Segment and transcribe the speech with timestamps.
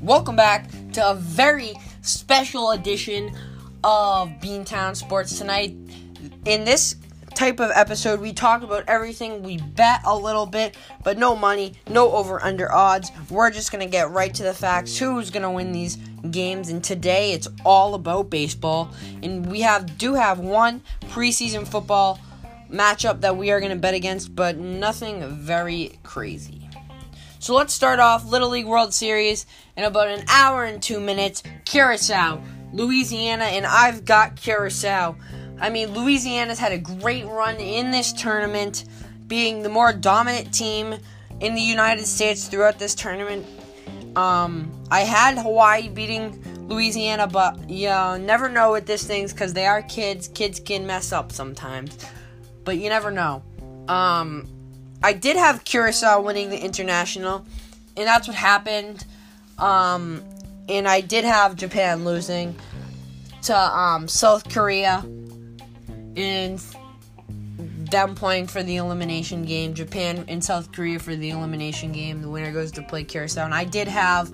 [0.00, 3.36] Welcome back to a very special edition
[3.84, 5.76] of Beantown Sports tonight.
[6.46, 6.96] In this
[7.34, 9.42] type of episode, we talk about everything.
[9.42, 10.74] We bet a little bit,
[11.04, 13.12] but no money, no over under odds.
[13.28, 15.96] We're just going to get right to the facts who's going to win these
[16.30, 16.70] games.
[16.70, 18.90] And today it's all about baseball.
[19.22, 20.80] And we have do have one
[21.10, 22.18] preseason football
[22.72, 26.68] matchup that we are going to bet against, but nothing very crazy.
[27.38, 31.42] So let's start off Little League World Series in about an hour and two minutes.
[31.64, 32.40] Curacao,
[32.72, 35.16] Louisiana, and I've got Curacao.
[35.60, 38.84] I mean, Louisiana's had a great run in this tournament,
[39.26, 40.94] being the more dominant team
[41.40, 43.44] in the United States throughout this tournament.
[44.16, 49.52] Um, I had Hawaii beating Louisiana, but you know, never know with these things because
[49.52, 50.28] they are kids.
[50.28, 51.96] Kids can mess up sometimes,
[52.64, 53.42] but you never know.
[53.88, 54.48] Um,
[55.02, 57.44] I did have Curacao winning the international,
[57.96, 59.04] and that's what happened.
[59.58, 60.22] Um,
[60.68, 62.56] and I did have Japan losing
[63.42, 65.04] to um, South Korea
[66.14, 66.58] in
[67.90, 69.74] them playing for the elimination game.
[69.74, 72.22] Japan and South Korea for the elimination game.
[72.22, 73.44] The winner goes to play Curacao.
[73.44, 74.30] And I did have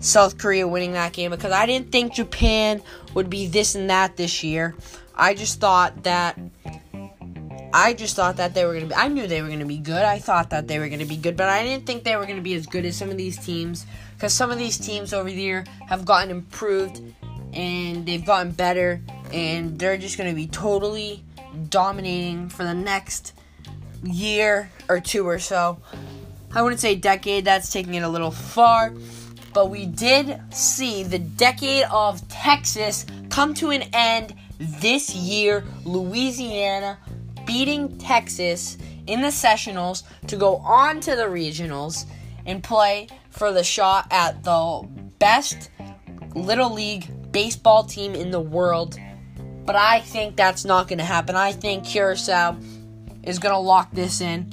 [0.00, 2.82] South Korea winning that game because I didn't think Japan
[3.14, 4.74] would be this and that this year.
[5.16, 6.38] I just thought that
[7.76, 9.66] I just thought that they were going to be I knew they were going to
[9.66, 10.04] be good.
[10.04, 12.22] I thought that they were going to be good, but I didn't think they were
[12.22, 13.84] going to be as good as some of these teams
[14.20, 17.02] cuz some of these teams over the year have gotten improved
[17.52, 19.00] and they've gotten better
[19.32, 21.24] and they're just going to be totally
[21.68, 23.32] dominating for the next
[24.04, 25.78] year or two or so.
[26.54, 28.94] I wouldn't say decade, that's taking it a little far,
[29.52, 35.64] but we did see the decade of Texas come to an end this year.
[35.84, 36.98] Louisiana
[37.46, 42.06] beating Texas in the sectionals to go on to the regionals
[42.46, 45.70] and play for the shot at the best
[46.34, 48.98] little league baseball team in the world.
[49.64, 51.36] But I think that's not going to happen.
[51.36, 52.56] I think Curacao
[53.22, 54.52] is going to lock this in,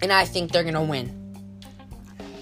[0.00, 1.14] and I think they're going to win.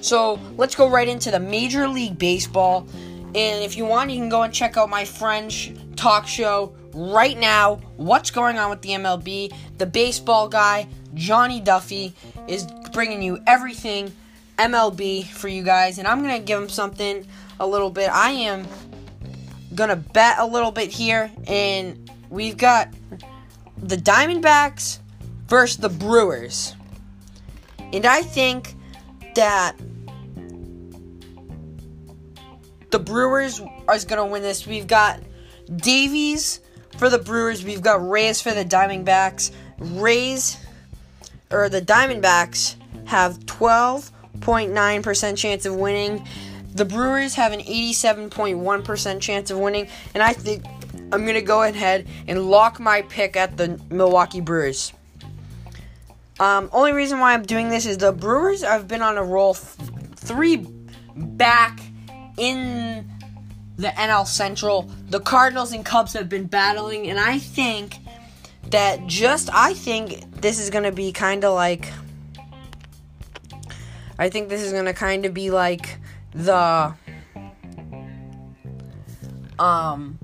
[0.01, 2.87] So let's go right into the Major League Baseball.
[3.35, 7.39] And if you want, you can go and check out my French talk show right
[7.39, 7.77] now.
[7.97, 9.53] What's going on with the MLB?
[9.79, 12.15] The baseball guy, Johnny Duffy,
[12.49, 14.12] is bringing you everything
[14.59, 15.99] MLB for you guys.
[15.99, 17.27] And I'm going to give him something
[17.61, 18.11] a little bit.
[18.11, 18.67] I am
[19.75, 22.89] gonna bet a little bit here, and we've got
[23.77, 24.99] the Diamondbacks
[25.49, 26.75] versus the Brewers.
[27.93, 28.75] And I think
[29.34, 29.77] that
[32.91, 34.67] the Brewers are going to win this.
[34.67, 35.21] We've got
[35.77, 36.61] Davies
[36.99, 37.65] for the Brewers.
[37.65, 39.53] We've got Rays for the Diamondbacks.
[39.79, 40.57] Rays,
[41.51, 42.77] or the Diamondbacks,
[43.07, 46.27] have 12.9% chance of winning.
[46.75, 50.65] The Brewers have an 87.1% chance of winning, and I think
[51.12, 54.93] I'm going to go ahead and lock my pick at the Milwaukee Brewers.
[56.39, 59.53] Um, only reason why I'm doing this is the Brewers have been on a roll
[59.53, 59.77] f-
[60.17, 60.67] three
[61.17, 61.81] back
[62.37, 63.11] in
[63.77, 64.91] the NL Central.
[65.09, 67.99] The Cardinals and Cubs have been battling, and I think
[68.71, 71.89] that just I think this is going to be kind of like
[74.19, 75.99] I think this is going to kind of be like
[76.33, 76.95] the
[79.59, 80.19] um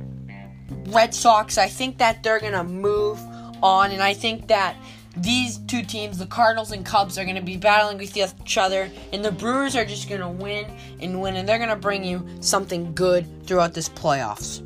[0.89, 1.59] Red Sox.
[1.59, 3.21] I think that they're going to move
[3.63, 4.77] on and I think that
[5.17, 8.91] these two teams, the Cardinals and Cubs, are going to be battling with each other,
[9.13, 10.67] and the Brewers are just going to win
[11.01, 14.63] and win, and they're going to bring you something good throughout this playoffs.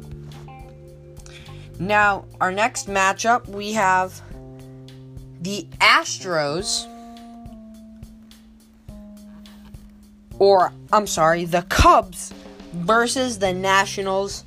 [1.79, 4.23] Now, our next matchup, we have
[5.43, 6.87] the Astros,
[10.39, 12.33] or I'm sorry, the Cubs
[12.73, 14.45] versus the Nationals.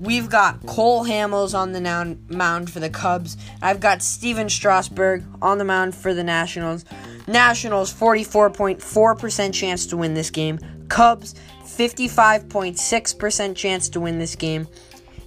[0.00, 1.80] We've got Cole Hamels on the
[2.28, 3.36] mound for the Cubs.
[3.62, 6.84] I've got Stephen Strasburg on the mound for the Nationals.
[7.28, 10.58] Nationals 44.4% chance to win this game.
[10.88, 14.66] Cubs 55.6% chance to win this game.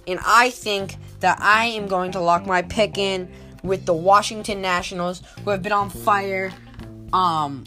[0.06, 3.30] And I think that I am going to lock my pick in
[3.62, 6.52] with the Washington Nationals, who have been on fire.
[7.12, 7.66] Um,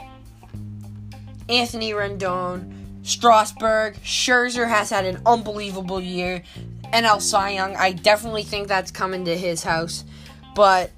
[1.49, 6.43] Anthony Rendon, Strasburg, Scherzer has had an unbelievable year.
[6.93, 7.75] NL Cy Young.
[7.75, 10.03] I definitely think that's coming to his house,
[10.55, 10.91] but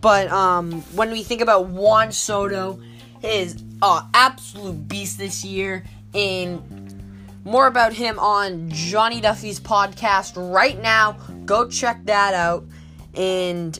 [0.00, 2.80] but um, when we think about Juan Soto,
[3.20, 5.84] his uh, absolute beast this year,
[6.14, 6.94] and
[7.44, 11.12] more about him on Johnny Duffy's podcast right now.
[11.44, 12.64] Go check that out,
[13.14, 13.78] and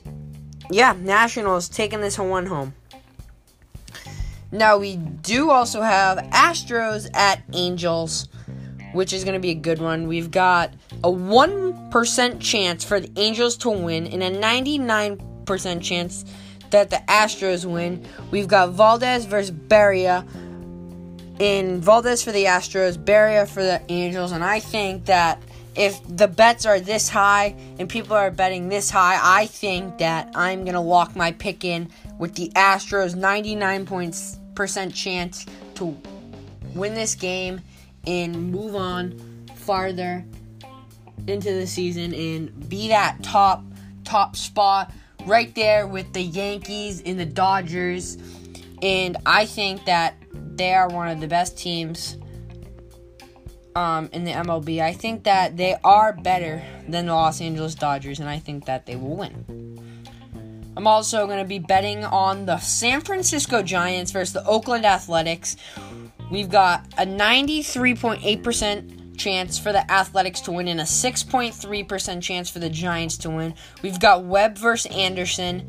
[0.70, 2.74] yeah, Nationals taking this one home.
[4.50, 8.28] Now we do also have Astros at Angels,
[8.98, 10.08] which is going to be a good one.
[10.08, 10.74] We've got
[11.04, 16.24] a 1% chance for the Angels to win and a 99% chance
[16.70, 18.04] that the Astros win.
[18.32, 20.26] We've got Valdez versus Barria.
[21.38, 25.40] In Valdez for the Astros, Barria for the Angels, and I think that
[25.76, 30.32] if the bets are this high and people are betting this high, I think that
[30.34, 35.46] I'm gonna lock my pick in with the Astros 99% chance
[35.76, 35.96] to
[36.74, 37.60] win this game
[38.06, 39.18] and move on
[39.56, 40.24] farther
[41.26, 43.64] into the season and be that top
[44.04, 44.92] top spot
[45.26, 48.16] right there with the Yankees and the Dodgers.
[48.82, 52.16] And I think that they are one of the best teams
[53.76, 54.80] um, in the MLB.
[54.80, 58.86] I think that they are better than the Los Angeles Dodgers, and I think that
[58.86, 59.78] they will win.
[60.76, 65.56] I'm also going to be betting on the San Francisco Giants versus the Oakland Athletics.
[66.30, 72.58] We've got a 93.8% chance for the Athletics to win and a 6.3% chance for
[72.58, 73.54] the Giants to win.
[73.82, 75.68] We've got Webb versus Anderson.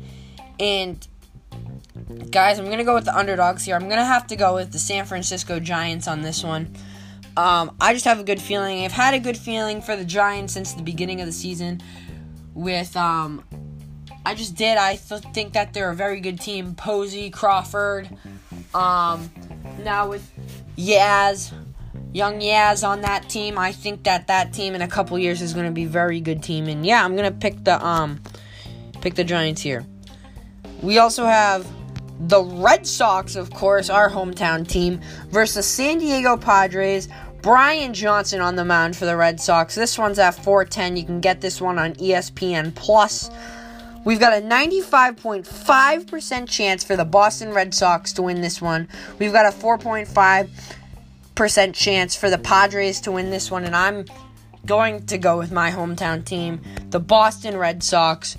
[0.58, 1.06] And
[2.30, 3.74] guys, I'm going to go with the underdogs here.
[3.74, 6.74] I'm going to have to go with the San Francisco Giants on this one.
[7.36, 8.84] Um, I just have a good feeling.
[8.84, 11.80] I've had a good feeling for the Giants since the beginning of the season.
[12.54, 13.44] With um,
[14.26, 14.76] I just did.
[14.76, 16.74] I th- think that they're a very good team.
[16.74, 18.08] Posey, Crawford.
[18.74, 19.30] Um,
[19.82, 20.28] now with
[20.80, 21.52] Yaz,
[22.12, 25.52] young Yaz on that team, I think that that team in a couple years is
[25.52, 26.68] going to be very good team.
[26.68, 28.20] And yeah, I'm going to pick the um,
[29.00, 29.86] pick the Giants here.
[30.82, 31.66] We also have
[32.28, 37.08] the Red Sox, of course, our hometown team, versus San Diego Padres.
[37.42, 39.74] Brian Johnson on the mound for the Red Sox.
[39.74, 40.98] This one's at 410.
[40.98, 43.30] You can get this one on ESPN Plus.
[44.04, 48.88] We've got a 95.5% chance for the Boston Red Sox to win this one.
[49.18, 54.06] We've got a 4.5% chance for the Padres to win this one, and I'm
[54.64, 58.38] going to go with my hometown team, the Boston Red Sox.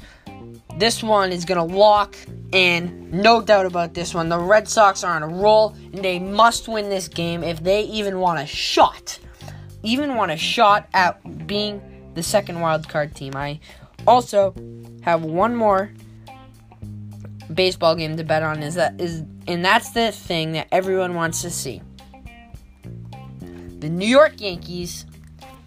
[0.77, 2.15] This one is going to lock
[2.53, 4.29] and no doubt about this one.
[4.29, 7.83] The Red Sox are on a roll, and they must win this game if they
[7.83, 9.19] even want a shot.
[9.83, 11.81] Even want a shot at being
[12.13, 13.35] the second wild card team.
[13.35, 13.59] I
[14.07, 14.53] also
[15.01, 15.91] have one more
[17.53, 21.41] baseball game to bet on is that is and that's the thing that everyone wants
[21.41, 21.81] to see.
[23.79, 25.05] The New York Yankees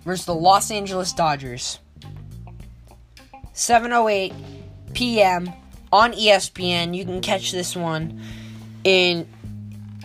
[0.05, 1.81] versus the Los Angeles Dodgers.
[3.53, 4.33] 708
[4.95, 5.53] p.m
[5.95, 6.95] on ESPN.
[6.95, 8.21] You can catch this one.
[8.85, 9.29] And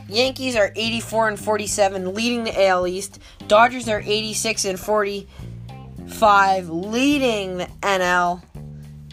[0.07, 3.19] Yankees are 84 and 47, leading the AL East.
[3.47, 4.79] Dodgers are 86 and
[6.09, 8.41] 45, leading the NL.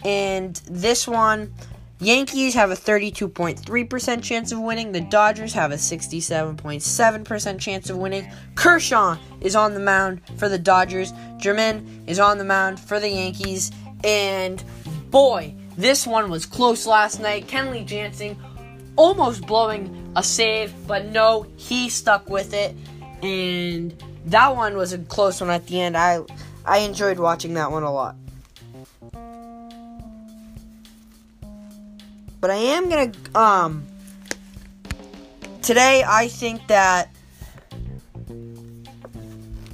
[0.03, 1.53] And this one,
[1.99, 4.91] Yankees have a 32.3% chance of winning.
[4.91, 8.27] The Dodgers have a 67.7% chance of winning.
[8.55, 11.13] Kershaw is on the mound for the Dodgers.
[11.37, 13.71] German is on the mound for the Yankees.
[14.03, 14.63] And
[15.09, 17.47] boy, this one was close last night.
[17.47, 18.37] Kenley Jansen
[18.95, 22.75] almost blowing a save, but no, he stuck with it.
[23.23, 23.95] And
[24.25, 25.95] that one was a close one at the end.
[25.95, 26.21] I
[26.67, 28.15] I enjoyed watching that one a lot.
[32.39, 33.87] But I am gonna um
[35.61, 37.09] today I think that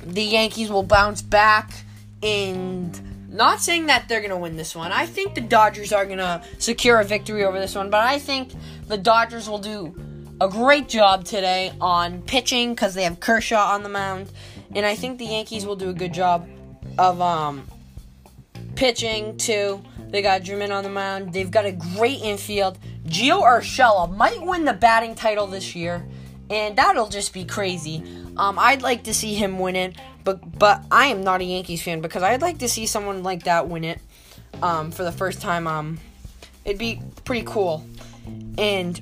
[0.05, 1.83] the Yankees will bounce back
[2.21, 4.91] and not saying that they're going to win this one.
[4.91, 8.19] I think the Dodgers are going to secure a victory over this one, but I
[8.19, 8.51] think
[8.87, 9.93] the Dodgers will do
[10.39, 14.31] a great job today on pitching because they have Kershaw on the mound,
[14.75, 16.47] and I think the Yankees will do a good job
[16.97, 17.67] of um,
[18.75, 19.81] pitching too.
[20.09, 21.33] They got German on the mound.
[21.33, 22.77] They've got a great infield.
[23.05, 26.05] Gio Urshela might win the batting title this year,
[26.49, 28.03] and that'll just be crazy.
[28.37, 29.95] Um, I'd like to see him win it.
[30.23, 33.43] But but I am not a Yankees fan because I'd like to see someone like
[33.43, 33.99] that win it
[34.61, 35.67] um, for the first time.
[35.67, 35.99] Um,
[36.65, 37.85] it'd be pretty cool,
[38.57, 39.01] and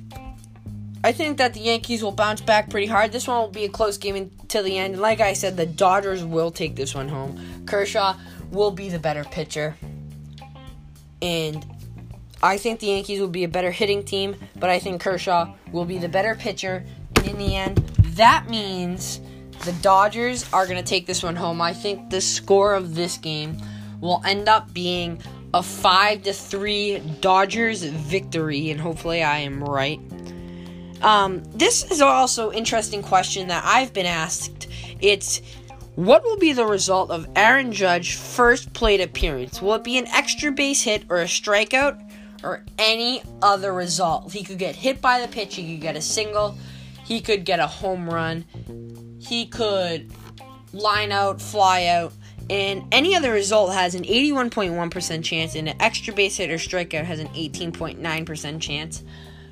[1.04, 3.12] I think that the Yankees will bounce back pretty hard.
[3.12, 5.00] This one will be a close game until the end.
[5.00, 7.40] Like I said, the Dodgers will take this one home.
[7.66, 8.16] Kershaw
[8.50, 9.76] will be the better pitcher,
[11.20, 11.64] and
[12.42, 14.34] I think the Yankees will be a better hitting team.
[14.56, 16.84] But I think Kershaw will be the better pitcher.
[17.16, 17.78] And in the end,
[18.16, 19.20] that means
[19.64, 21.60] the Dodgers are going to take this one home.
[21.60, 23.56] I think the score of this game
[24.00, 25.22] will end up being
[25.54, 30.00] a 5 to 3 Dodgers victory and hopefully I am right.
[31.02, 34.68] Um, this is also interesting question that I've been asked.
[35.00, 35.42] It's
[35.96, 39.60] what will be the result of Aaron Judge's first plate appearance?
[39.60, 42.00] Will it be an extra base hit or a strikeout?
[42.42, 44.32] or any other result.
[44.32, 46.56] He could get hit by the pitch, he could get a single,
[47.04, 48.44] he could get a home run,
[49.20, 50.10] he could
[50.72, 52.12] line out, fly out,
[52.50, 57.04] and any other result has an 81.1% chance, and an extra base hit or strikeout
[57.04, 59.02] has an 18.9% chance.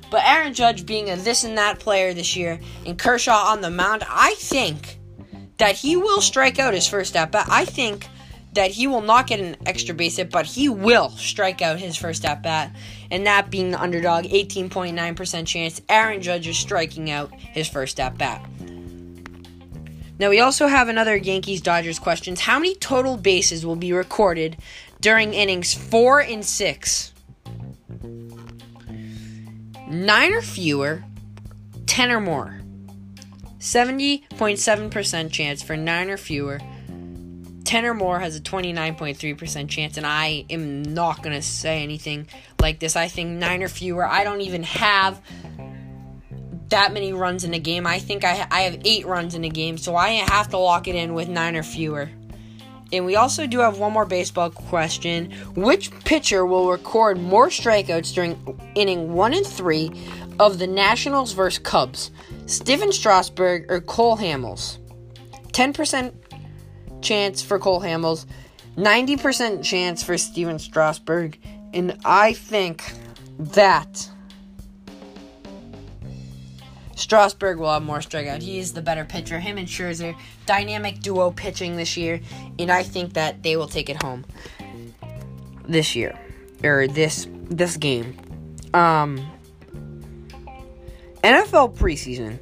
[0.09, 3.69] But Aaron Judge being a this and that player this year, and Kershaw on the
[3.69, 4.97] mound, I think
[5.61, 7.45] that he will strike out his first at bat.
[7.47, 8.07] I think
[8.53, 11.95] that he will not get an extra base hit, but he will strike out his
[11.95, 12.75] first at bat.
[13.11, 18.17] And that being the underdog, 18.9% chance Aaron Judge is striking out his first at
[18.17, 18.43] bat.
[20.17, 22.39] Now, we also have another Yankees Dodgers questions.
[22.39, 24.57] How many total bases will be recorded
[24.99, 27.13] during innings four and six?
[29.87, 31.03] Nine or fewer,
[31.85, 32.60] 10 or more.
[33.61, 36.59] 70.7% chance for nine or fewer,
[37.63, 42.27] 10 or more has a 29.3% chance, and I am not going to say anything
[42.59, 42.95] like this.
[42.95, 44.05] I think 9 or fewer.
[44.05, 45.21] I don't even have
[46.69, 47.85] that many runs in a game.
[47.85, 50.87] I think I, I have 8 runs in a game, so I have to lock
[50.87, 52.09] it in with 9 or fewer.
[52.91, 55.31] And we also do have one more baseball question.
[55.55, 59.91] Which pitcher will record more strikeouts during inning 1 and 3
[60.39, 62.09] of the Nationals versus Cubs?
[62.45, 64.77] Stephen Strasburg or Cole Hamels?
[65.51, 66.13] 10%
[67.01, 68.25] chance for Cole Hamels,
[68.77, 71.37] 90% chance for Stephen Strasburg,
[71.73, 72.93] and I think
[73.37, 74.09] that
[76.95, 78.41] Strasburg will have more strikeout.
[78.41, 79.39] He is the better pitcher.
[79.39, 82.21] Him and Scherzer, dynamic duo pitching this year,
[82.59, 84.25] and I think that they will take it home
[85.67, 86.17] this year
[86.63, 88.17] or this this game.
[88.73, 89.19] Um,
[91.23, 92.39] NFL preseason.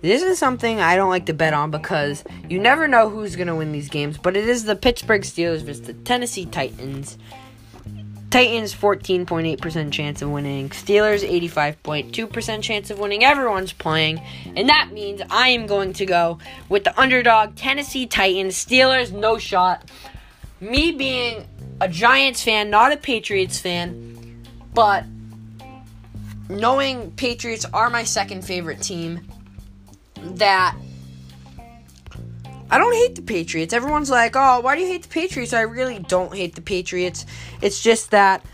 [0.00, 3.48] This is something I don't like to bet on because you never know who's going
[3.48, 7.18] to win these games, but it is the Pittsburgh Steelers versus the Tennessee Titans.
[8.32, 13.22] Titans 14.8% chance of winning, Steelers 85.2% chance of winning.
[13.22, 14.20] Everyone's playing,
[14.56, 16.38] and that means I am going to go
[16.70, 18.54] with the underdog Tennessee Titans.
[18.54, 19.90] Steelers no shot.
[20.60, 21.46] Me being
[21.80, 25.04] a Giants fan, not a Patriots fan, but
[26.52, 29.20] knowing Patriots are my second favorite team,
[30.22, 30.76] that
[32.70, 33.74] I don't hate the Patriots.
[33.74, 35.52] Everyone's like, oh, why do you hate the Patriots?
[35.52, 37.26] I really don't hate the Patriots.
[37.60, 38.44] It's just that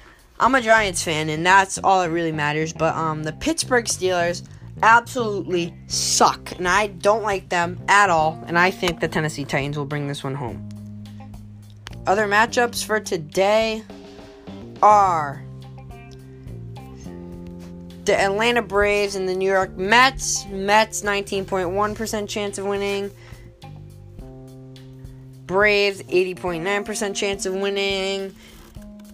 [0.40, 2.72] I'm a Giants fan, and that's all that really matters.
[2.72, 4.42] But um, the Pittsburgh Steelers
[4.82, 8.42] absolutely suck, and I don't like them at all.
[8.46, 10.68] And I think the Tennessee Titans will bring this one home.
[12.06, 13.82] Other matchups for today
[14.82, 15.44] are
[18.08, 20.46] the Atlanta Braves and the New York Mets.
[20.46, 23.10] Mets 19.1% chance of winning.
[25.44, 28.34] Braves 80.9% chance of winning.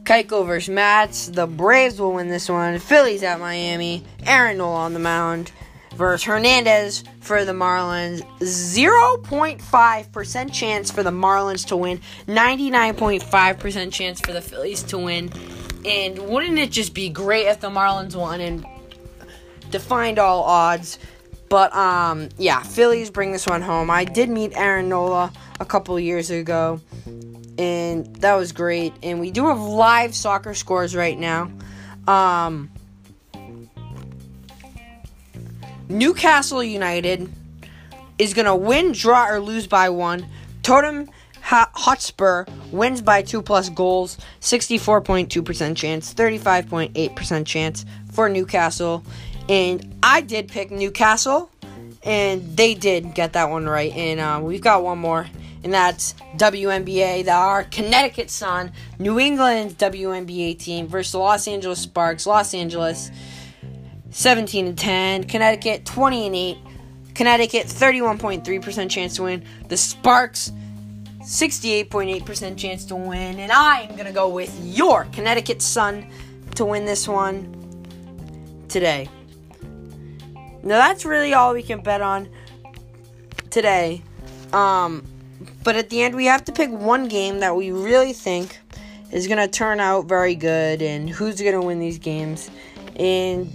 [0.05, 1.27] Keuchel versus Mets.
[1.27, 2.79] The Braves will win this one.
[2.79, 4.05] Phillies at Miami.
[4.27, 5.51] Aaron Nola on the mound
[5.97, 8.23] versus Hernandez for the Marlins.
[8.39, 12.01] 0.5% chance for the Marlins to win.
[12.29, 15.33] 99.5% chance for the Phillies to win.
[15.85, 18.65] And wouldn't it just be great if the Marlins won and
[19.71, 20.99] defied all odds.
[21.49, 23.91] But um, yeah, Phillies bring this one home.
[23.91, 26.81] I did meet Aaron Nola a couple years ago,
[27.59, 28.93] and that was great.
[29.03, 31.51] And we do have live soccer scores right now.
[32.09, 32.71] Um,
[35.89, 37.31] Newcastle United
[38.19, 40.27] is gonna win, draw, or lose by one.
[40.63, 41.11] Tottenham
[41.43, 49.05] Hotspur wins by two plus goals, 64.2% chance, 35.8% chance for Newcastle.
[49.49, 51.51] And I did pick Newcastle,
[52.03, 53.93] and they did get that one right.
[53.93, 55.27] And uh, we've got one more,
[55.63, 61.81] and that's WNBA, the, our Connecticut Sun, New England WNBA team versus the Los Angeles
[61.81, 62.27] Sparks.
[62.27, 63.11] Los Angeles
[64.11, 66.59] 17 and 10, Connecticut 20 and 8.
[67.15, 69.45] Connecticut 31.3% chance to win.
[69.69, 70.53] The Sparks
[71.21, 73.39] 68.8% chance to win.
[73.39, 76.07] And I'm going to go with your Connecticut Sun
[76.57, 77.51] to win this one
[78.69, 79.09] today.
[80.65, 82.29] Now that's really all we can bet on
[83.51, 84.03] today.
[84.55, 85.07] Um,
[85.63, 88.59] but at the end, we have to pick one game that we really think
[89.13, 92.51] is going to turn out very good and who's going to win these games.
[92.97, 93.53] And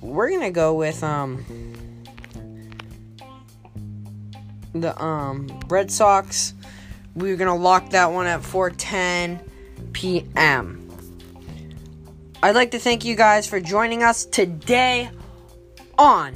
[0.00, 1.44] we're going to go with um,
[4.74, 6.54] the um, Red Sox.
[7.14, 9.40] We're going to lock that one at 4:10
[9.92, 10.76] p.m.
[12.42, 15.10] I'd like to thank you guys for joining us today
[16.00, 16.34] on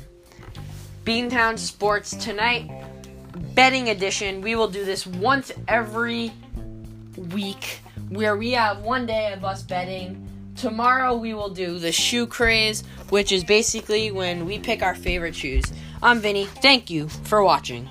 [1.06, 2.70] Beantown Sports tonight
[3.54, 4.42] betting edition.
[4.42, 6.32] We will do this once every
[7.32, 7.80] week
[8.10, 10.20] where we have one day of us betting
[10.54, 15.34] tomorrow we will do the shoe craze, which is basically when we pick our favorite
[15.34, 15.64] shoes.
[16.02, 16.44] I'm Vinny.
[16.44, 17.88] Thank you for watching.